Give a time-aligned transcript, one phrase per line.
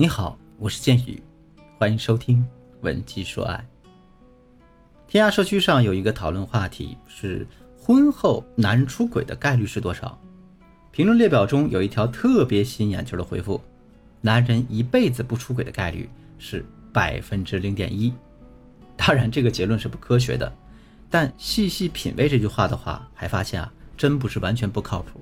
[0.00, 1.22] 你好，我是剑宇，
[1.76, 2.38] 欢迎收听
[2.80, 3.62] 《文姬说爱》。
[5.06, 7.46] 天涯社区上有一个讨论话题是：
[7.78, 10.18] 婚后男人出轨的概率是多少？
[10.90, 13.60] 评论列表中有一条特别吸引眼球的回复：
[14.22, 16.08] 男人一辈子不出轨的概率
[16.38, 18.10] 是百分之零点一。
[18.96, 20.50] 当然，这个结论是不科学的，
[21.10, 25.20] 但细细品味这句话的话，还发现啊，真不是完全不靠谱。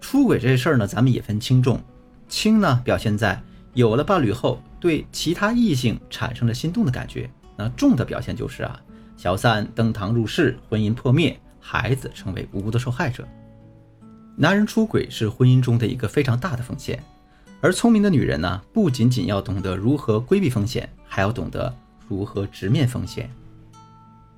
[0.00, 1.82] 出轨这事儿呢，咱们也分轻重，
[2.28, 3.42] 轻呢表现在
[3.74, 8.80] 有了伴侣后对其他异性产生了心动的感觉，那重的表现就是啊。
[9.16, 13.26] 小三登堂入室，婚姻破灭，孩子成为无辜的受害者。
[14.36, 17.02] 男人出轨是婚姻中的一个非常大的风险，
[17.60, 21.72] 而聪明的女人呢，不仅仅要懂得如何规避风险，还要懂得
[22.08, 23.30] 如何直面风险。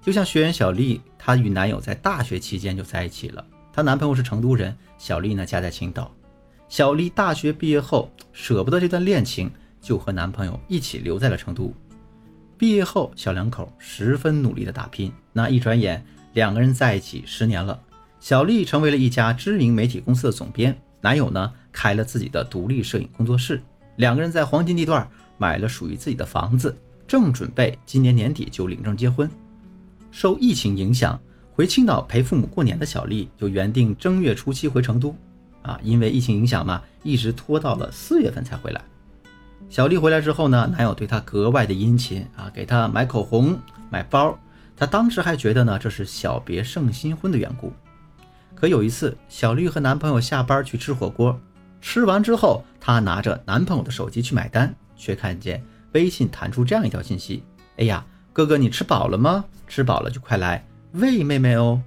[0.02, 3.44] 就像学员小丽，她与男友在大学期间就在一起了。
[3.72, 6.12] 她男朋友是成都人，小丽呢家在青岛。
[6.68, 11.72] 小丽大学毕业后，舍不得这段恋情，就和男朋友一起留在了成都。
[12.56, 15.12] 毕业后，小两口十分努力的打拼。
[15.32, 17.78] 那一转眼，两个人在一起十年了。
[18.18, 23.60] 小丽成为了一家知名媒体公司的总编，男友呢开了自己的独立摄影工作室。
[23.96, 25.06] 两个人在黄金地段
[25.36, 26.74] 买了属于自己的房子，
[27.06, 29.30] 正准备今年年底就领证结婚。
[30.10, 31.20] 受疫情影响，
[31.52, 35.14] 回青岛陪父母过年的小丽就原定正月初七回成都，
[35.64, 38.80] 啊，因为疫情影响嘛，一直拖到了四月份才回来。
[39.70, 43.58] 小丽回来之后呢，男友对她格外的殷勤啊，给她买口红、
[43.90, 44.38] 买包。
[44.76, 47.72] 她当时还觉得呢，这是小别胜新婚的缘故。
[48.54, 51.40] 可有一次，小丽和男朋友下班去吃火锅，
[51.80, 57.42] 吃完之后，她拿着男朋友的手机去买单，却看见微信弹出这样一条信息
[57.78, 59.44] ：“哎呀，哥哥，你吃饱了吗？
[59.66, 61.80] 吃饱了就快来喂妹妹哦。”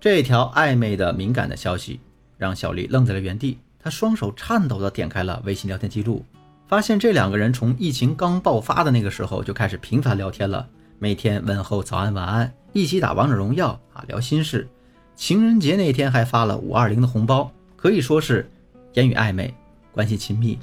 [0.00, 2.00] 这条暧昧的敏感的消息
[2.40, 6.24] 让小丽愣在了原地，她双手颤抖地点开了微信聊天记录。
[6.66, 10.66] 发现这两个人从疫情刚爆发的那个时候就开始频繁聊天了，
[10.98, 14.66] 每天问候早安晚安，一起打王者荣耀啊，聊心事。
[15.14, 18.50] 情人节那天还发了五二零的红包，可以说是
[18.94, 19.52] 言语暧昧，
[19.92, 20.58] 关系亲密，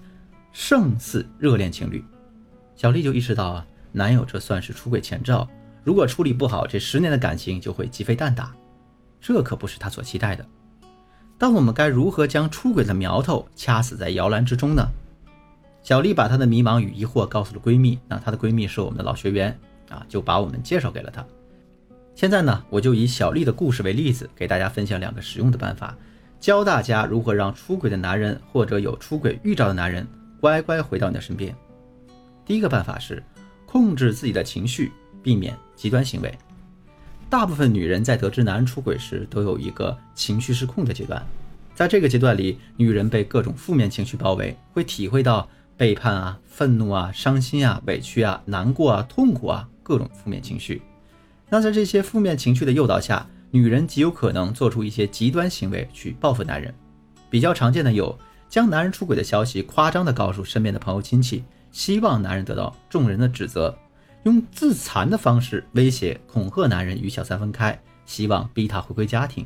[0.51, 2.03] 胜似热恋情侣。
[2.75, 5.47] 小丽就意识到啊，男友这算是出轨前兆，
[5.83, 8.51] 如果处理不好，这十年的感情就会鸡飞蛋打，
[9.21, 10.43] 这可不是她所期待的。
[11.37, 14.83] 但我们该如何将出轨的苗头掐死在摇篮之中呢？
[15.83, 19.57] 小丽把她的迷茫与疑惑告诉了闺蜜，那她的闺蜜是我们的老学员
[19.89, 21.25] 啊，就把我们介绍给了她。
[22.15, 25.95] 现在呢，我就以小丽的故事为例子，给大家分享两个实用的办法，
[26.39, 30.05] 教大家如何让出轨的男人或者有出轨预兆的男人
[30.41, 31.55] 乖乖回到你的身边。
[32.43, 33.23] 第一个办法是
[33.65, 36.37] 控制自己的情绪，避免极端行为。
[37.29, 41.25] 大部分女人在得知男人出轨时，都有一个情绪失控的阶段，
[41.75, 45.47] 在这个阶段里，女人被各种负面情绪包围，会体会到。
[45.77, 50.81] 背叛啊，愤怒啊，伤心啊，委屈啊，难过啊，痛苦啊，各种负面情绪。
[51.49, 56.73] 那在这些负面情绪的诱导下，女人极有可能做出一些极端行为去报复男人。
[57.29, 58.17] 比较常见的有
[58.49, 63.71] 将男人出轨的消息夸张的告诉身边的朋友亲戚，希望男人得到众人的指责；
[64.27, 69.45] 用自残的方式威胁恐吓男人与小三分开，希望逼他回归家庭；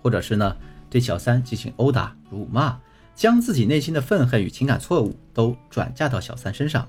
[0.00, 0.56] 或者是呢，
[0.88, 2.78] 对小三进行殴打、辱骂。
[3.12, 6.88] 将自己内心的愤恨与情感错误都转嫁到小三身上。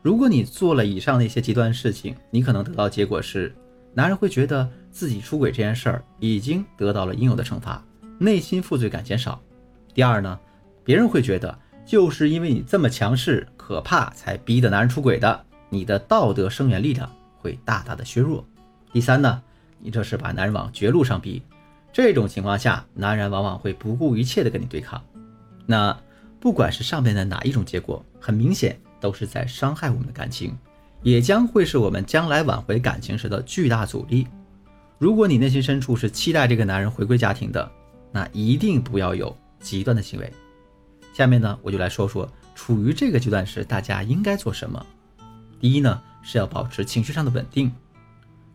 [0.00, 3.52] 如果你做了以上那些极端事情，你可能得到结果是，
[3.92, 7.84] 男人会觉得自己出轨这件事儿已经得到了应有的惩罚，
[8.18, 9.38] 内心负罪感减少。
[9.92, 10.38] 第二呢，
[10.84, 18.44] 别人会觉得就是因为你这么强势可怕，才逼得男人出轨的，你的道德声援力量会大大的削弱。
[18.92, 19.42] 第三呢，
[19.78, 21.42] 你这是把男人往绝路上逼，
[21.92, 25.02] 这种情况下，男人往往会不顾一切的跟你对抗。
[25.66, 25.98] 那
[26.40, 30.56] 不管是上面的哪一种结果，很明显都是在伤害我们的感情，
[31.02, 34.26] 也将会是我们将来挽回感情时的巨大阻力。
[34.98, 37.70] 如果你内心深处是期待这个男人回归家庭的，
[38.12, 40.32] 那一定不要有极端的行为。
[41.12, 44.86] 下面呢，我就来说说处于这个阶段时大家应该做什么。
[45.58, 47.72] 第一呢，是要保持情绪上的稳定。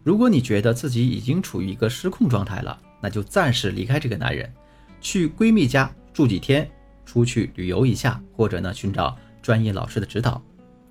[0.03, 4.51] 如果你觉得自己已经处于一个失控状态了，那就暂时离开这个男人，
[4.99, 6.69] 去闺蜜家住几天。
[7.03, 10.41] 出去旅游一下，或者呢寻找专业老师的指导。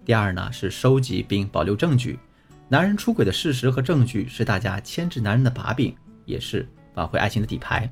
[0.05, 2.19] 第二呢是收集并保留证据，
[2.69, 5.95] 男人出轨的事实和证据是大家牵制男人的把柄，
[6.27, 7.91] 也是挽回爱情的底牌。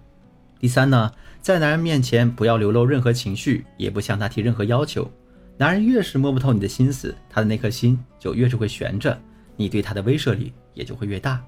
[0.58, 1.10] 第三呢，
[1.40, 5.10] 在男人面前不要流露任何情绪，也不向他提任何要求。
[5.60, 9.20] 男人越是摸不透你的心思，他的那颗心就越是会悬着，
[9.56, 11.44] 你对他的威慑力也就会越大。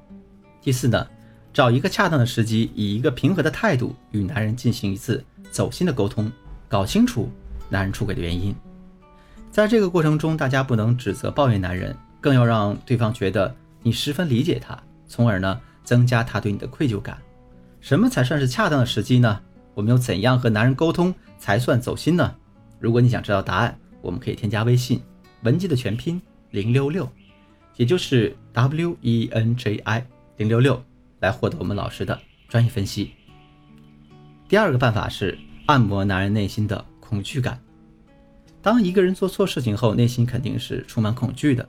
[0.60, 1.06] 第四呢，
[1.52, 6.30] 找一个恰当的时机，以一个平和的态度与男人进行一次走心的沟通。
[6.68, 7.30] 搞清楚
[7.68, 8.52] 男人出轨的原因，
[9.50, 14.76] 在这个过程中，大家不能指责抱怨男人，更要让对方觉得你十分理解他，
[15.06, 17.16] 从而呢增加他对你的愧疚感。
[17.80, 19.40] 什么才算是恰当的时机呢？
[19.72, 22.34] 我们又怎样和男人沟通才算走心呢？
[22.80, 25.00] 如果你想知道答案，我们可以添加微信
[25.42, 26.20] 文姬的全拼
[26.50, 27.08] 零六六，
[27.76, 30.06] 也就是 W E N J I
[30.36, 30.82] 零六六，
[31.20, 32.18] 来获得我们老师的
[32.48, 33.12] 专业分析。
[34.48, 37.60] 第二个办法是按摩男人内心的恐惧感。
[38.62, 41.66] 当一个人做错事情后，内心肯定是充满恐惧的。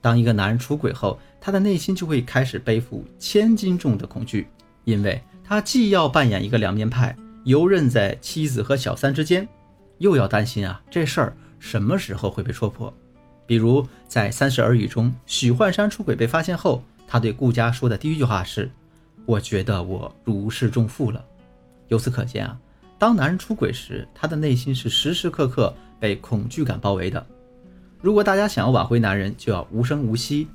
[0.00, 4.48] 当一个男人出轨后，他的内心就会开始背负千斤重的恐惧，
[4.84, 7.14] 因为他既要扮演一个两面派。
[7.44, 9.48] 游刃在妻子和小三之间，
[9.98, 12.92] 又要担心啊，这事儿什么时候会被戳破？
[13.46, 18.68] 比如在《三十而语》中，许幻山出轨被发现后，他对顾佳说的第一句话是
[19.24, 21.24] ：“我觉得我如释重负了。”
[21.86, 22.58] 由此可见啊，
[22.98, 27.24] 当男人出轨时，他的内心是时时刻刻被恐惧感包围的。
[28.00, 30.48] 如果大家想要挽回男人，就要无声无息，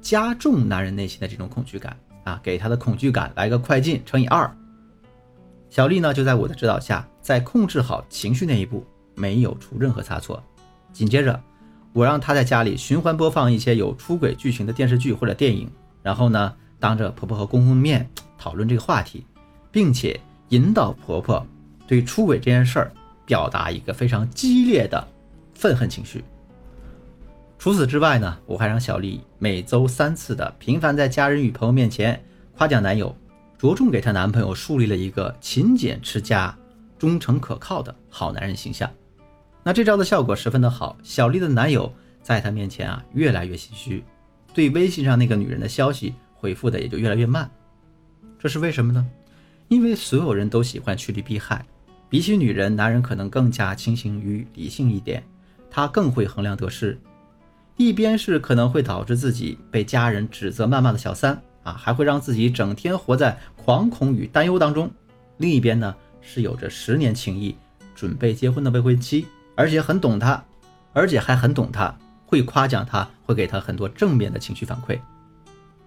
[0.00, 4.48] 加重男人内心的这种恐惧感啊，给他的恐惧感来个快进乘以二。
[5.70, 8.86] 小丽呢，就在我的指导下，在控制好情绪那一步
[9.16, 10.40] 没有出任何差错。
[10.92, 11.40] 紧接着，
[11.92, 15.70] 我让她在家里循环播放一些有出轨剧情的电视剧或者电影，
[16.02, 18.08] 然后呢，当着婆婆和公公的面
[18.38, 19.24] 讨论这个话题，
[19.70, 21.46] 并且引导婆婆
[21.86, 22.92] 对出轨这件事儿
[23.24, 25.08] 表达一个非常激烈的
[25.54, 26.24] 愤恨情绪。
[27.58, 32.22] 除此之外呢，我还让小丽每周三次的频繁在家人与朋友面前
[32.56, 33.14] 夸奖男友。
[33.58, 36.52] 着重给她男朋友树立了一个勤俭持家、
[36.98, 38.90] 忠诚可靠的好男人形象。
[39.62, 41.92] 那这招的效果十分的好，小丽的男友
[42.22, 44.04] 在她面前啊越来越心虚，
[44.52, 47.50] 对微信上那个女人的消息回复的也就越来越慢。
[48.38, 49.06] 这是为什么呢？
[49.68, 51.64] 因为所有人都喜欢趋利避害，
[52.08, 55.22] 比起女人，男人可能更加清醒与理性一点，
[55.70, 56.98] 他更会衡量得失。
[57.76, 61.40] 一边是可能会导致自己被家人指责谩骂的小三。
[61.62, 64.90] 啊，还会让自己整天活在惶恐与担忧当中。
[65.36, 67.54] 另一边呢，是有着十年情谊、
[67.94, 70.42] 准备结婚的未婚妻，而且很懂他，
[70.92, 71.94] 而且还很懂他，
[72.26, 74.98] 会夸奖他，会给他很多正面的情绪反馈。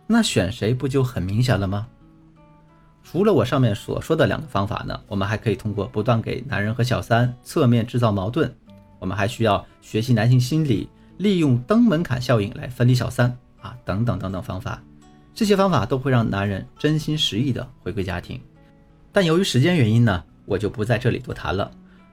[0.08, 1.88] 那选谁不就很明显了吗？
[3.04, 8.52] 除了我上面所说的两个方法呢，我们还可以通过不断给男人和小三侧面制造矛盾，
[9.00, 14.82] 我们还需要学习男性心理，利用登门槛效应来分离小三啊，等等等等方法。
[15.34, 18.40] 这些方法都会让男人真心实意的回归家庭，
[19.12, 21.70] 但由于时间原因呢，我就不在这里多谈了。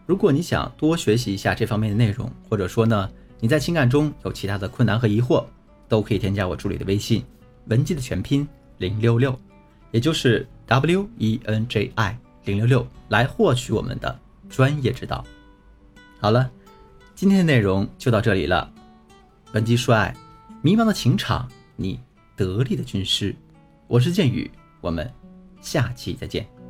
[0.07, 3.09] 如果你想多学习一下这方面的内容，或者说呢
[3.41, 5.45] 你在情感中有其他的困难和疑惑，
[5.89, 7.25] 都可以添加我助理的微信
[7.67, 8.47] 文姬的全拼
[8.79, 9.39] 零六六，
[9.91, 14.19] 也就是 W E N J I 零六六来获取我们的
[14.49, 15.25] 专业指导。
[16.21, 16.51] 好了，
[17.15, 18.71] 今天的内容就到这里了。
[19.53, 20.15] 本姬说爱，
[20.63, 21.99] 迷茫的情场你。
[22.35, 23.37] 得力的军师，
[23.87, 24.51] 我是剑宇，
[24.81, 25.09] 我们
[25.61, 26.62] 下期再见。